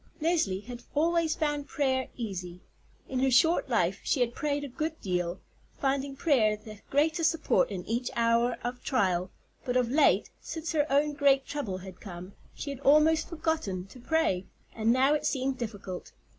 [0.19, 2.59] Leslie had always found prayer easy;
[3.07, 5.39] in her short life she had prayed a good deal,
[5.77, 9.29] finding prayer the greatest support in each hour of trial;
[9.63, 13.99] but of late, since her own great trouble had come, she had almost forgotten to
[13.99, 16.13] pray, and now it seemed difficult.